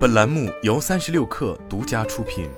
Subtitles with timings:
[0.00, 2.48] 本栏目由三十六氪独家出品。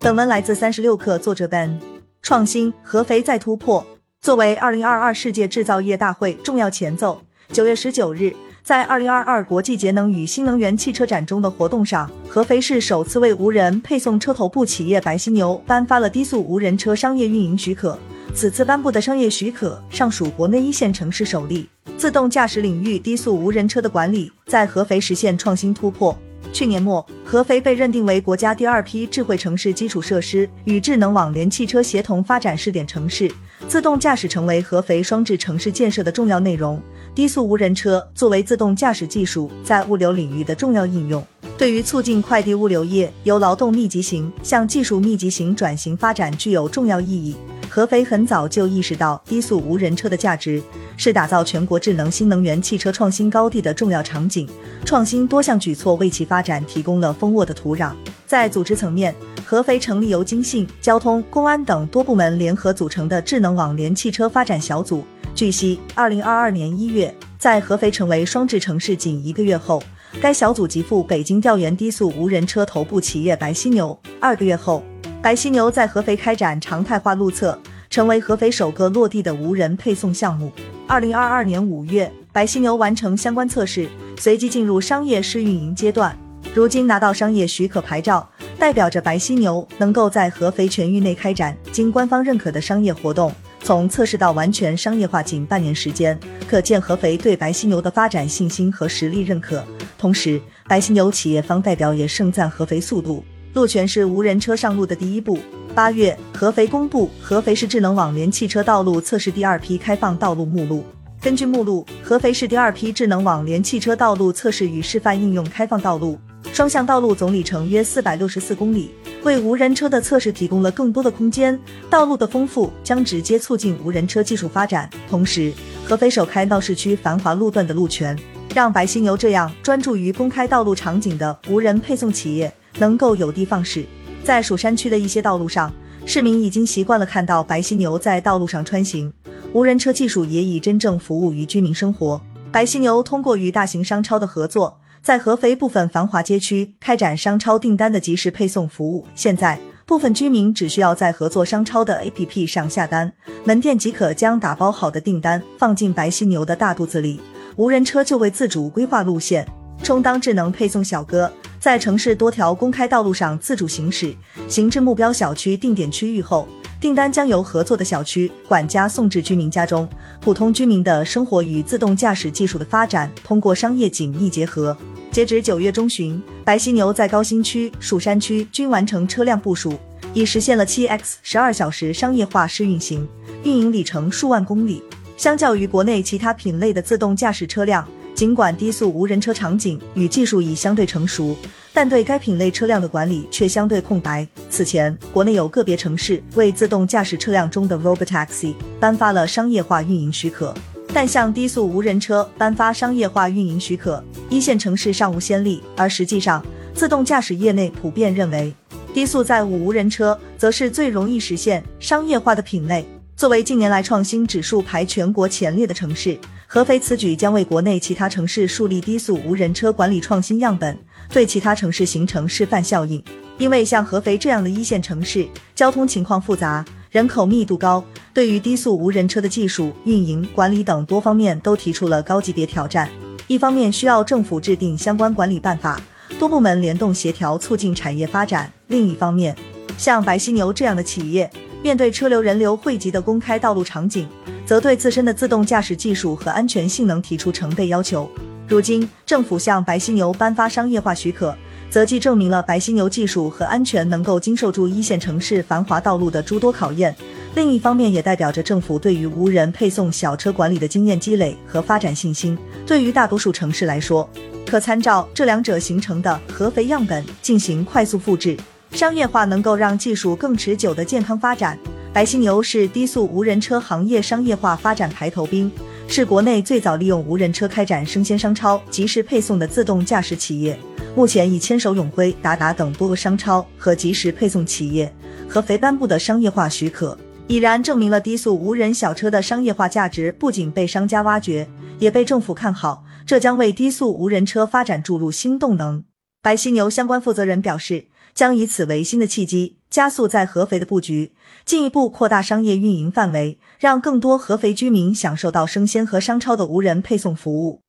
[0.00, 1.78] 本文来自三十六氪，作者 Ben。
[2.20, 3.86] 创新，合肥再突破。
[4.20, 7.22] 作为二零二二世界制造业大会重要前奏，
[7.52, 8.34] 九月十九日，
[8.64, 17.96] 在二零二二国际节能与新能源汽车展中的活动上，合肥市首次为无人配送车头部企业白犀牛颁发了低速无人车商业运营许可。
[18.36, 21.66] 此次颁布的商业许可，尚属国内一线城市首例。
[21.96, 26.14] 自动驾驶领域低速无人车的管理在合肥实现创新突破。
[26.52, 33.32] 去年末，合肥被认定为国家第二批智慧城市基础设施与智能网联汽车协同发展试点城市，
[33.68, 36.78] 自动驾驶成为合肥双智城市建设的重要内容。
[37.14, 41.26] 低速无人车作为自动驾驶技术在物流领域的重要应用，
[41.56, 47.34] 对于促进快递物流业由劳动密集型向技术密集型转型发展具有重要意义。
[47.76, 50.62] 合肥很早就意识到低速无人车的价值，
[50.96, 54.48] 是打造全国智能新能源汽车创新高地的重要场景。
[54.82, 57.92] 创新多项举措为其发展提供了丰沃的土壤。
[58.26, 59.14] 在组织层面，
[59.44, 65.04] 合肥成立由经信、交通、公安等多部门联合组成的智能网联汽车发展小组。
[65.34, 69.82] 据悉，二零二二年一月，在合肥成为双智城市仅一个月后，
[70.18, 74.00] 该小组即赴北京调研低速无人车头部企业白犀牛。
[74.18, 74.82] 二个月后。
[75.26, 77.58] 白犀牛在合肥开展常态化路测，
[77.90, 80.52] 成为合肥首个落地的无人配送项目。
[80.86, 86.16] 二零二二年五月，白犀牛完成相关测试，随即进入商业试运营阶段。
[86.54, 93.32] 如今拿到商业许可牌照，代表着白犀牛能够在合肥全域内开展经官方认可的商业活动。
[93.64, 96.16] 从测试到完全商业化仅半年时间，
[96.48, 99.64] 可见合肥对白犀牛的发展信心和实力认可。
[99.98, 103.24] 同时，白犀牛企业方代表也盛赞合肥速度。
[103.56, 105.38] 路权是无人车上路的第一步。
[105.74, 110.84] 八月，合肥公布合肥市智能网联汽车道路测试第二批开放道路目录。
[111.22, 116.18] 根据目录，合肥市第二批智能网联汽车道路测试与示范应用开放道路，
[116.52, 118.90] 双向道路总里程约四百六十四公里，
[119.22, 121.58] 为无人车的测试提供了更多的空间。
[121.88, 124.90] 道路的丰富将直接促进无人车技术发展。
[125.08, 125.50] 同时，
[125.82, 128.14] 合肥首开闹市区繁华路段的路权，
[128.54, 132.52] 让白犀牛这样专注于公开道路场景的无人配送企业。
[132.78, 133.84] 能够有的放矢，
[134.22, 135.72] 在蜀山区的一些道路上，
[136.04, 139.12] 市民已经习惯了看到白犀牛在道路上穿行，
[139.52, 142.20] 无人车技术也已真正服务于居民生活。
[142.52, 149.04] 白犀牛通过与大型商超的合作，在合肥部分繁华街区开展商超订单的即时配送服务。
[149.14, 153.12] 现在，部分居民只需要在合作商超的 APP 上下单，
[153.44, 157.20] 门店即可将打包好的订单放进白犀牛的大肚子里，
[157.56, 159.46] 无人车就为自主规划路线，
[159.82, 161.30] 充当智能配送小哥。
[161.66, 164.14] 在城市多条公开道路上自主行驶，
[164.46, 166.46] 行至目标小区定点区域后，
[166.80, 169.88] 订单将由合作的小区管家送至居民家中。
[170.20, 174.76] 普通居民的生活与自动驾驶技术的发展通过商业紧密结合。
[175.10, 179.76] 截止九月中旬，白犀牛在高新区、蜀山区均完成车辆部署，
[180.14, 183.08] 已实现了七 X 十二小时商业化试运行，
[183.42, 184.84] 运营里程数万公里。
[185.16, 187.84] 相较于国内其他品类的自动驾驶车辆。
[188.16, 191.36] 尽管低速无人车场景与技术已相对成熟，
[191.74, 194.26] 但对该品类车辆的管理却相对空白。
[194.48, 200.54] 此前，国内有个别城市为自动驾驶车辆中的 Robotaxi 颁发了商业化运营许可，
[200.94, 205.62] 但向低速无人车颁发商业化运营许可，一线城市尚无先例。
[205.76, 208.50] 而实际上，自动驾驶业内普遍认为，
[208.94, 212.88] 低速载物无人车则是最容易实现商业化的品类。
[213.14, 216.18] 作为近年来创新指数排全国前列的城市。
[216.56, 220.74] 合肥此举将为国内其他城市树立低速无人车管理创新样本，
[221.10, 223.04] 对其他城市形成示范效应。
[223.36, 227.84] 因为像合肥这样的一线城市，交通情况复杂，人口密度高，
[228.14, 232.88] 对于低速无人车的技术、运营、管理等多方面都提出了高级别挑战。
[233.26, 235.78] 一方面需要政府制定相关管理办法，
[236.18, 239.36] 多部门联动协调，促进产业发展；另一方面，
[239.76, 241.30] 像白犀牛这样的企业，
[241.62, 244.08] 面对车流人流汇集的公开道路场景。
[244.46, 248.08] 则对自身的自动驾驶技术和安全性能提出成倍要求。
[248.48, 251.36] 如今，政府向白犀牛颁发商业化许可，
[251.68, 256.94] 则既证明了白犀牛技术和安全能够经受住一线城市繁华道路的诸多考验，
[257.34, 262.38] 另一方面也代表着政府对于无人配送小车管理的经验积累和发展信心。
[262.64, 264.08] 对于大多数城市来说，
[264.46, 268.36] 可参照这两者形成的合肥样本进行快速复制。
[268.70, 271.58] 商业化能够让技术更持久的健康发展。
[271.96, 275.50] 白犀牛是低速无人车行业商业化发展排头兵，
[275.88, 280.58] 是国内最早利用无人车开展生鲜商超即时配送的自动驾驶企业。
[280.94, 284.94] 目前已牵手永辉、达达等多个商超和即时配送企业。
[285.26, 286.98] 合肥颁布的商业化许可，
[287.28, 291.48] 已然证明了低速无人小车的商业化价值不仅被商家挖掘，
[291.78, 295.82] 也被政府看好，这将为低速无人车发展注入新动能。
[296.20, 301.12] 白犀牛相关负责人表示，将以此为新的契机，加速在合肥的布局，
[301.44, 307.60] 进一步扩大商业运营范围，让更多合肥居民享受到生鲜和商超的无人配送服务。